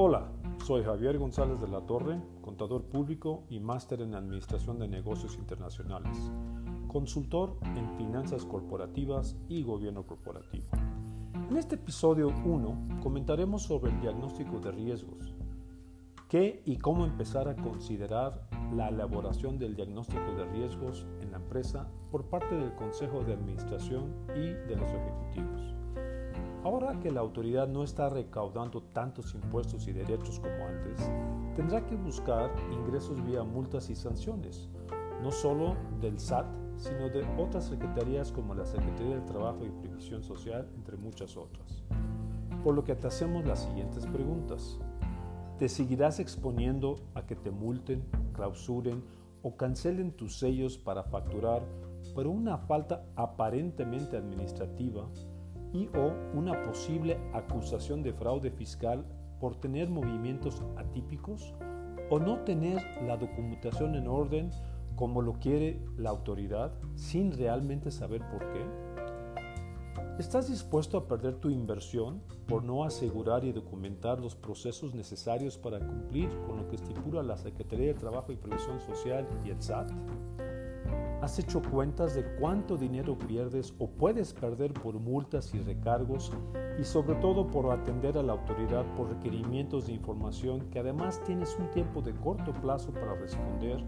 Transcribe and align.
Hola, 0.00 0.30
soy 0.64 0.84
Javier 0.84 1.18
González 1.18 1.60
de 1.60 1.66
la 1.66 1.80
Torre, 1.80 2.22
contador 2.40 2.84
público 2.84 3.42
y 3.50 3.58
máster 3.58 4.00
en 4.00 4.14
Administración 4.14 4.78
de 4.78 4.86
Negocios 4.86 5.34
Internacionales, 5.34 6.16
consultor 6.86 7.56
en 7.64 7.96
finanzas 7.96 8.44
corporativas 8.44 9.36
y 9.48 9.64
gobierno 9.64 10.06
corporativo. 10.06 10.66
En 11.50 11.56
este 11.56 11.74
episodio 11.74 12.28
1 12.28 13.00
comentaremos 13.02 13.64
sobre 13.64 13.90
el 13.90 14.00
diagnóstico 14.00 14.60
de 14.60 14.70
riesgos, 14.70 15.34
qué 16.28 16.62
y 16.64 16.76
cómo 16.76 17.04
empezar 17.04 17.48
a 17.48 17.56
considerar 17.56 18.46
la 18.72 18.90
elaboración 18.90 19.58
del 19.58 19.74
diagnóstico 19.74 20.32
de 20.36 20.44
riesgos 20.44 21.08
en 21.22 21.32
la 21.32 21.38
empresa 21.38 21.90
por 22.12 22.26
parte 22.26 22.54
del 22.54 22.72
Consejo 22.76 23.24
de 23.24 23.32
Administración 23.32 24.14
y 24.36 24.50
de 24.50 24.76
los 24.76 24.88
ejecutivos. 24.92 25.77
Ahora 26.68 27.00
que 27.00 27.10
la 27.10 27.20
autoridad 27.20 27.66
no 27.66 27.82
está 27.82 28.10
recaudando 28.10 28.82
tantos 28.82 29.34
impuestos 29.34 29.88
y 29.88 29.92
derechos 29.92 30.38
como 30.38 30.66
antes, 30.66 31.00
tendrá 31.56 31.86
que 31.86 31.96
buscar 31.96 32.54
ingresos 32.70 33.24
vía 33.24 33.42
multas 33.42 33.88
y 33.88 33.96
sanciones, 33.96 34.68
no 35.22 35.32
solo 35.32 35.76
del 35.98 36.20
SAT, 36.20 36.44
sino 36.76 37.08
de 37.08 37.26
otras 37.38 37.68
secretarías 37.68 38.30
como 38.32 38.54
la 38.54 38.66
Secretaría 38.66 39.14
del 39.14 39.24
Trabajo 39.24 39.64
y 39.64 39.70
Previsión 39.80 40.22
Social, 40.22 40.68
entre 40.76 40.98
muchas 40.98 41.38
otras. 41.38 41.82
Por 42.62 42.74
lo 42.74 42.84
que 42.84 42.94
te 42.94 43.06
hacemos 43.06 43.46
las 43.46 43.60
siguientes 43.60 44.04
preguntas. 44.04 44.78
¿Te 45.58 45.70
seguirás 45.70 46.20
exponiendo 46.20 46.96
a 47.14 47.22
que 47.22 47.34
te 47.34 47.50
multen, 47.50 48.04
clausuren 48.34 49.02
o 49.42 49.56
cancelen 49.56 50.12
tus 50.12 50.38
sellos 50.38 50.76
para 50.76 51.02
facturar 51.02 51.62
por 52.14 52.26
una 52.26 52.58
falta 52.58 53.06
aparentemente 53.16 54.18
administrativa 54.18 55.08
y 55.72 55.88
o 55.96 56.14
una 56.34 56.62
posible 56.62 57.18
acusación 57.32 58.02
de 58.02 58.12
fraude 58.12 58.50
fiscal 58.50 59.04
por 59.40 59.56
tener 59.56 59.88
movimientos 59.88 60.62
atípicos 60.76 61.54
o 62.10 62.18
no 62.18 62.38
tener 62.40 62.82
la 63.06 63.16
documentación 63.16 63.94
en 63.94 64.08
orden 64.08 64.50
como 64.96 65.22
lo 65.22 65.34
quiere 65.34 65.80
la 65.96 66.10
autoridad 66.10 66.72
sin 66.96 67.32
realmente 67.32 67.90
saber 67.90 68.22
por 68.30 68.40
qué? 68.52 68.64
¿Estás 70.18 70.48
dispuesto 70.48 70.98
a 70.98 71.06
perder 71.06 71.36
tu 71.36 71.48
inversión 71.48 72.20
por 72.48 72.64
no 72.64 72.82
asegurar 72.82 73.44
y 73.44 73.52
documentar 73.52 74.18
los 74.18 74.34
procesos 74.34 74.92
necesarios 74.92 75.56
para 75.56 75.78
cumplir 75.78 76.28
con 76.44 76.56
lo 76.56 76.68
que 76.68 76.74
estipula 76.74 77.22
la 77.22 77.36
Secretaría 77.36 77.86
de 77.88 77.94
Trabajo 77.94 78.32
y 78.32 78.36
Previsión 78.36 78.80
Social 78.80 79.28
y 79.44 79.50
el 79.50 79.62
SAT? 79.62 79.92
¿Has 81.20 81.36
hecho 81.36 81.60
cuentas 81.60 82.14
de 82.14 82.22
cuánto 82.36 82.76
dinero 82.76 83.18
pierdes 83.18 83.74
o 83.80 83.90
puedes 83.90 84.32
perder 84.32 84.72
por 84.72 85.00
multas 85.00 85.52
y 85.52 85.58
recargos 85.58 86.32
y 86.78 86.84
sobre 86.84 87.16
todo 87.16 87.48
por 87.48 87.72
atender 87.72 88.16
a 88.16 88.22
la 88.22 88.34
autoridad 88.34 88.86
por 88.94 89.10
requerimientos 89.10 89.88
de 89.88 89.94
información 89.94 90.70
que 90.70 90.78
además 90.78 91.20
tienes 91.26 91.56
un 91.58 91.68
tiempo 91.72 92.02
de 92.02 92.14
corto 92.14 92.52
plazo 92.52 92.92
para 92.92 93.16
responder 93.16 93.82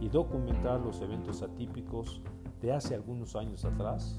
y 0.00 0.08
documentar 0.08 0.80
los 0.80 1.02
eventos 1.02 1.42
atípicos 1.42 2.22
de 2.62 2.72
hace 2.72 2.94
algunos 2.94 3.36
años 3.36 3.66
atrás? 3.66 4.18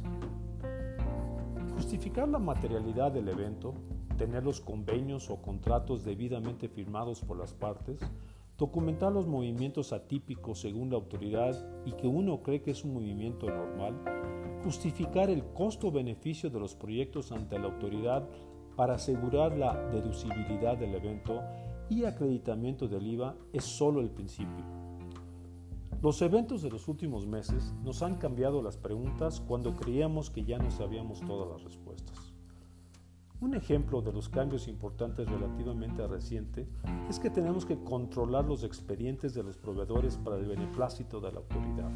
Justificar 1.74 2.28
la 2.28 2.38
materialidad 2.38 3.12
del 3.12 3.30
evento, 3.30 3.74
tener 4.20 4.44
los 4.44 4.62
convenios 4.62 5.32
o 5.32 5.42
contratos 5.42 6.06
debidamente 6.06 6.70
firmados 6.70 7.22
por 7.22 7.38
las 7.38 7.56
partes, 7.56 8.00
documentar 8.62 9.12
los 9.12 9.26
movimientos 9.26 9.92
atípicos 9.92 10.62
según 10.62 10.92
la 10.92 10.98
autoridad 10.98 11.58
y 11.84 11.94
que 11.94 12.06
uno 12.06 12.44
cree 12.44 12.62
que 12.62 12.70
es 12.70 12.84
un 12.84 12.94
movimiento 12.94 13.48
normal, 13.48 14.00
justificar 14.64 15.32
el 15.32 15.44
costo-beneficio 15.56 16.52
de 16.52 16.60
los 16.60 16.76
proyectos 16.76 17.32
ante 17.32 17.58
la 17.58 17.66
autoridad 17.66 18.30
para 18.76 18.94
asegurar 18.94 19.58
la 19.58 19.74
deducibilidad 19.90 20.78
del 20.78 20.94
evento 20.94 21.42
y 21.90 22.04
acreditamiento 22.04 22.88
del 22.88 23.08
IVA 23.08 23.36
es 23.52 23.64
solo 23.64 24.00
el 24.00 24.12
principio. 24.12 24.64
Los 26.04 26.22
eventos 26.22 26.62
de 26.62 26.70
los 26.70 26.88
últimos 26.88 27.26
meses 27.26 27.74
nos 27.84 28.04
han 28.04 28.18
cambiado 28.18 28.62
las 28.62 28.78
preguntas 28.78 29.42
cuando 29.42 29.76
creíamos 29.76 30.30
que 30.30 30.46
ya 30.46 30.60
no 30.60 30.70
sabíamos 30.70 31.20
todas 31.22 31.50
las 31.50 31.64
respuestas. 31.64 32.31
Un 33.42 33.56
ejemplo 33.56 34.04
de 34.04 34.14
los 34.14 34.30
cambios 34.30 34.68
importantes 34.68 35.28
relativamente 35.28 36.06
reciente 36.06 36.68
es 37.10 37.20
que 37.20 37.32
tenemos 37.32 37.66
que 37.66 37.84
controlar 37.84 38.46
los 38.46 38.64
expedientes 38.64 39.34
de 39.34 39.42
los 39.42 39.58
proveedores 39.58 40.16
para 40.18 40.36
el 40.38 40.46
beneplácito 40.46 41.20
de 41.20 41.32
la 41.32 41.40
autoridad. 41.40 41.90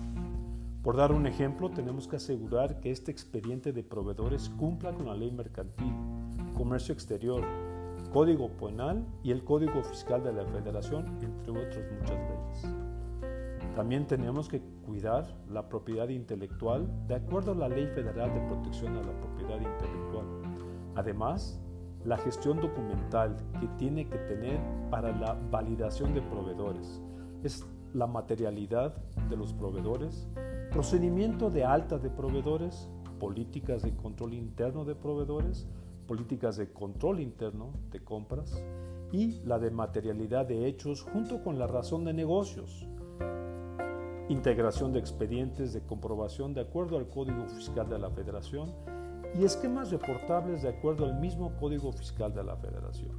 Por 0.81 0.97
dar 0.97 1.11
un 1.11 1.28
ejemplo, 1.28 1.69
tenemos 1.69 2.07
que 2.07 2.16
asegurar 2.16 2.79
que 2.79 2.89
este 2.89 3.11
expediente 3.11 3.73
de 3.73 3.84
proveedores 3.84 4.50
cumpla 4.50 4.91
con 4.91 5.05
la 5.05 5.13
ley 5.13 5.31
mercantil, 5.31 5.94
comercio 6.57 6.95
exterior, 6.95 7.44
código 8.11 8.50
penal 8.57 9.05
y 9.22 9.29
el 9.29 9.44
código 9.44 9.84
fiscal 9.84 10.23
de 10.23 10.34
la 10.34 10.45
federación, 10.45 11.05
entre 11.22 11.51
otras 11.51 11.85
muchas 11.91 12.17
leyes. 12.28 12.75
También 13.75 14.07
tenemos 14.07 14.50
que 14.50 14.63
cuidar 14.84 15.28
la 15.47 15.69
propiedad 15.69 16.09
intelectual 16.09 16.89
de 17.07 17.13
acuerdo 17.13 17.51
a 17.51 17.55
la 17.55 17.69
Ley 17.69 17.85
Federal 17.85 18.34
de 18.34 18.39
Protección 18.47 18.97
a 18.97 19.03
la 19.03 19.19
Propiedad 19.19 19.57
Intelectual 19.57 20.65
Además, 20.95 21.59
la 22.06 22.17
gestión 22.17 22.59
documental 22.59 23.35
que 23.59 23.67
tiene 23.78 24.07
que 24.07 24.17
tener 24.17 24.59
para 24.89 25.11
la 25.11 25.33
validación 25.51 26.13
de 26.13 26.22
proveedores 26.22 27.01
es 27.44 27.66
la 27.94 28.07
materialidad 28.07 28.95
de 29.29 29.38
los 29.38 29.53
proveedores, 29.53 30.28
procedimiento 30.72 31.50
de 31.50 31.63
alta 31.63 31.97
de 31.97 32.09
proveedores, 32.09 32.89
políticas 33.19 33.81
de 33.81 33.95
control 33.95 34.34
interno 34.34 34.85
de 34.85 34.95
proveedores, 34.95 35.67
políticas 36.07 36.57
de 36.57 36.72
control 36.72 37.19
interno 37.19 37.72
de 37.91 38.03
compras 38.03 38.61
y 39.11 39.41
la 39.45 39.59
de 39.59 39.72
materialidad 39.72 40.45
de 40.45 40.67
hechos 40.67 41.01
junto 41.01 41.44
con 41.44 41.57
la 41.57 41.67
razón 41.67 42.05
de 42.05 42.13
negocios, 42.13 42.88
integración 44.29 44.91
de 44.91 45.00
expedientes 45.00 45.73
de 45.73 45.81
comprobación 45.81 46.53
de 46.53 46.61
acuerdo 46.61 46.97
al 46.97 47.09
Código 47.09 47.47
Fiscal 47.47 47.89
de 47.89 48.00
la 48.00 48.09
Federación 48.11 48.73
y 49.38 49.44
esquemas 49.44 49.91
reportables 49.91 50.62
de 50.62 50.69
acuerdo 50.69 51.06
al 51.06 51.19
mismo 51.19 51.51
Código 51.57 51.91
Fiscal 51.91 52.34
de 52.34 52.44
la 52.44 52.56
Federación. 52.56 53.12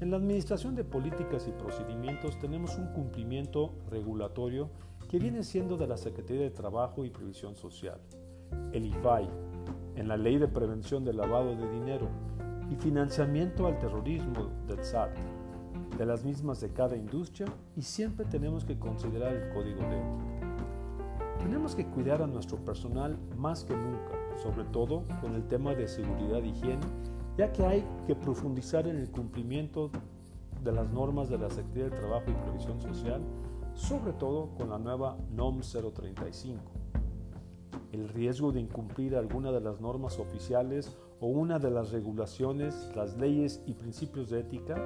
En 0.00 0.10
la 0.10 0.16
Administración 0.16 0.74
de 0.74 0.84
Políticas 0.84 1.46
y 1.46 1.52
Procedimientos 1.52 2.38
tenemos 2.38 2.78
un 2.78 2.86
cumplimiento 2.94 3.74
regulatorio 3.90 4.70
que 5.10 5.18
viene 5.18 5.42
siendo 5.42 5.76
de 5.76 5.86
la 5.86 5.98
Secretaría 5.98 6.42
de 6.42 6.50
Trabajo 6.50 7.04
y 7.04 7.10
Previsión 7.10 7.54
Social, 7.54 8.00
el 8.72 8.86
IFAI, 8.86 9.28
en 9.96 10.08
la 10.08 10.16
Ley 10.16 10.38
de 10.38 10.48
Prevención 10.48 11.04
del 11.04 11.18
Lavado 11.18 11.54
de 11.54 11.70
Dinero 11.70 12.08
y 12.70 12.76
Financiamiento 12.76 13.66
al 13.66 13.78
Terrorismo 13.78 14.48
del 14.66 14.82
SAT, 14.82 15.10
de 15.98 16.06
las 16.06 16.24
mismas 16.24 16.60
de 16.60 16.72
cada 16.72 16.96
industria 16.96 17.46
y 17.76 17.82
siempre 17.82 18.24
tenemos 18.24 18.64
que 18.64 18.78
considerar 18.78 19.34
el 19.34 19.52
código 19.52 19.80
de. 19.80 20.39
Tenemos 21.42 21.74
que 21.74 21.86
cuidar 21.86 22.22
a 22.22 22.26
nuestro 22.26 22.58
personal 22.64 23.18
más 23.36 23.64
que 23.64 23.74
nunca 23.74 24.20
sobre 24.42 24.64
todo 24.64 25.04
con 25.20 25.34
el 25.34 25.46
tema 25.48 25.74
de 25.74 25.86
seguridad 25.86 26.42
e 26.42 26.48
higiene, 26.48 26.80
ya 27.36 27.52
que 27.52 27.64
hay 27.64 27.84
que 28.06 28.14
profundizar 28.14 28.86
en 28.86 28.96
el 28.96 29.10
cumplimiento 29.10 29.90
de 30.62 30.72
las 30.72 30.90
normas 30.90 31.28
de 31.28 31.38
la 31.38 31.50
Secretaría 31.50 31.84
de 31.84 31.90
Trabajo 31.90 32.24
y 32.28 32.34
Previsión 32.44 32.80
Social, 32.80 33.22
sobre 33.74 34.12
todo 34.14 34.50
con 34.56 34.70
la 34.70 34.78
nueva 34.78 35.16
NOM 35.32 35.60
035. 35.60 36.60
El 37.92 38.08
riesgo 38.08 38.52
de 38.52 38.60
incumplir 38.60 39.16
alguna 39.16 39.52
de 39.52 39.60
las 39.60 39.80
normas 39.80 40.18
oficiales 40.18 40.96
o 41.20 41.26
una 41.26 41.58
de 41.58 41.70
las 41.70 41.90
regulaciones, 41.90 42.90
las 42.94 43.16
leyes 43.16 43.62
y 43.66 43.74
principios 43.74 44.30
de 44.30 44.40
ética, 44.40 44.76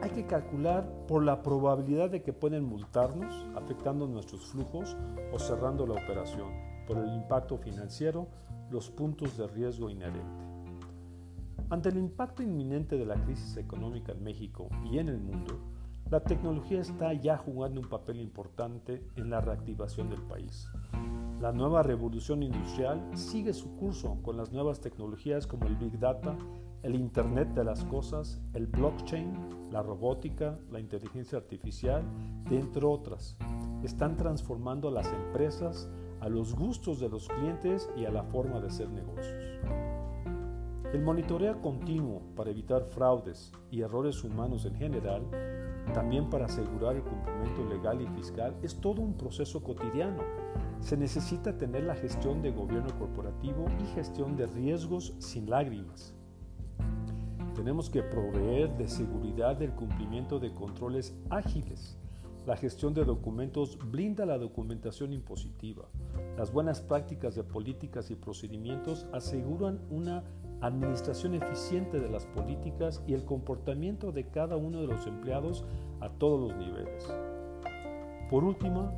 hay 0.00 0.10
que 0.10 0.26
calcular 0.26 0.88
por 1.06 1.24
la 1.24 1.42
probabilidad 1.42 2.10
de 2.10 2.22
que 2.22 2.32
pueden 2.32 2.64
multarnos, 2.64 3.46
afectando 3.56 4.06
nuestros 4.06 4.46
flujos 4.46 4.96
o 5.32 5.38
cerrando 5.38 5.86
la 5.86 5.94
operación, 5.94 6.52
por 6.86 6.98
el 6.98 7.12
impacto 7.14 7.56
financiero 7.56 8.28
los 8.70 8.90
puntos 8.90 9.36
de 9.36 9.46
riesgo 9.48 9.90
inherente. 9.90 10.44
Ante 11.70 11.88
el 11.88 11.98
impacto 11.98 12.42
inminente 12.42 12.96
de 12.96 13.06
la 13.06 13.16
crisis 13.16 13.56
económica 13.56 14.12
en 14.12 14.22
México 14.22 14.68
y 14.84 14.98
en 14.98 15.08
el 15.08 15.18
mundo, 15.18 15.58
la 16.10 16.20
tecnología 16.20 16.80
está 16.80 17.12
ya 17.12 17.36
jugando 17.36 17.80
un 17.80 17.88
papel 17.88 18.20
importante 18.20 19.04
en 19.16 19.28
la 19.28 19.42
reactivación 19.42 20.08
del 20.08 20.22
país. 20.22 20.66
La 21.40 21.52
nueva 21.52 21.82
revolución 21.82 22.42
industrial 22.42 23.10
sigue 23.14 23.52
su 23.52 23.76
curso 23.76 24.16
con 24.22 24.36
las 24.36 24.50
nuevas 24.50 24.80
tecnologías 24.80 25.46
como 25.46 25.66
el 25.66 25.76
Big 25.76 25.98
Data, 25.98 26.36
el 26.82 26.94
Internet 26.94 27.48
de 27.54 27.64
las 27.64 27.84
Cosas, 27.84 28.40
el 28.54 28.66
blockchain, 28.66 29.70
la 29.72 29.82
robótica, 29.82 30.58
la 30.70 30.80
inteligencia 30.80 31.38
artificial, 31.38 32.02
entre 32.50 32.86
otras. 32.86 33.36
Están 33.82 34.16
transformando 34.16 34.90
las 34.90 35.12
empresas, 35.12 35.90
a 36.20 36.28
los 36.28 36.54
gustos 36.54 36.98
de 37.00 37.08
los 37.08 37.28
clientes 37.28 37.88
y 37.96 38.04
a 38.04 38.10
la 38.10 38.24
forma 38.24 38.60
de 38.60 38.68
hacer 38.68 38.88
negocios. 38.90 39.60
El 40.92 41.02
monitoreo 41.02 41.60
continuo 41.60 42.22
para 42.34 42.50
evitar 42.50 42.82
fraudes 42.84 43.52
y 43.70 43.82
errores 43.82 44.24
humanos 44.24 44.64
en 44.64 44.74
general, 44.74 45.22
también 45.92 46.30
para 46.30 46.46
asegurar 46.46 46.96
el 46.96 47.02
cumplimiento 47.02 47.64
legal 47.66 48.00
y 48.00 48.06
fiscal, 48.08 48.56
es 48.62 48.80
todo 48.80 49.02
un 49.02 49.14
proceso 49.14 49.62
cotidiano. 49.62 50.22
Se 50.80 50.96
necesita 50.96 51.56
tener 51.58 51.84
la 51.84 51.94
gestión 51.94 52.40
de 52.40 52.52
gobierno 52.52 52.98
corporativo 52.98 53.66
y 53.80 53.86
gestión 53.94 54.36
de 54.36 54.46
riesgos 54.46 55.14
sin 55.18 55.50
lágrimas. 55.50 56.14
Tenemos 57.58 57.90
que 57.90 58.04
proveer 58.04 58.72
de 58.76 58.86
seguridad 58.86 59.56
del 59.56 59.72
cumplimiento 59.72 60.38
de 60.38 60.54
controles 60.54 61.12
ágiles. 61.28 61.96
La 62.46 62.56
gestión 62.56 62.94
de 62.94 63.04
documentos 63.04 63.76
blinda 63.90 64.24
la 64.24 64.38
documentación 64.38 65.12
impositiva. 65.12 65.88
Las 66.36 66.52
buenas 66.52 66.80
prácticas 66.80 67.34
de 67.34 67.42
políticas 67.42 68.12
y 68.12 68.14
procedimientos 68.14 69.08
aseguran 69.12 69.80
una 69.90 70.22
administración 70.60 71.34
eficiente 71.34 71.98
de 71.98 72.08
las 72.08 72.26
políticas 72.26 73.02
y 73.08 73.14
el 73.14 73.24
comportamiento 73.24 74.12
de 74.12 74.28
cada 74.28 74.56
uno 74.56 74.80
de 74.80 74.86
los 74.86 75.08
empleados 75.08 75.64
a 75.98 76.10
todos 76.10 76.38
los 76.38 76.56
niveles. 76.56 77.12
Por 78.30 78.44
último, 78.44 78.92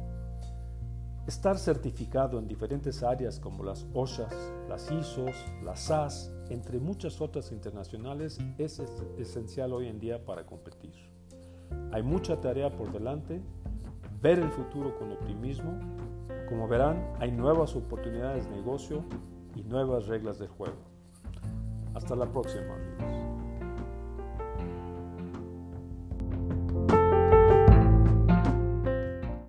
estar 1.26 1.56
certificado 1.56 2.38
en 2.38 2.46
diferentes 2.46 3.02
áreas 3.02 3.40
como 3.40 3.64
las 3.64 3.86
OSHAs, 3.94 4.34
las 4.68 4.90
ISOs, 4.92 5.46
las 5.64 5.80
SAS, 5.80 6.30
entre 6.50 6.78
muchas 6.78 7.20
otras 7.20 7.52
internacionales, 7.52 8.38
es 8.58 8.82
esencial 9.18 9.72
hoy 9.72 9.86
en 9.86 9.98
día 9.98 10.24
para 10.24 10.44
competir. 10.44 10.92
Hay 11.92 12.02
mucha 12.02 12.40
tarea 12.40 12.76
por 12.76 12.92
delante, 12.92 13.40
ver 14.20 14.38
el 14.40 14.50
futuro 14.50 14.98
con 14.98 15.12
optimismo. 15.12 15.78
Como 16.48 16.68
verán, 16.68 17.14
hay 17.20 17.30
nuevas 17.30 17.74
oportunidades 17.76 18.44
de 18.50 18.56
negocio 18.56 19.04
y 19.54 19.62
nuevas 19.62 20.08
reglas 20.08 20.38
de 20.38 20.48
juego. 20.48 20.76
Hasta 21.94 22.16
la 22.16 22.26
próxima, 22.26 22.74
amigos. 22.74 23.29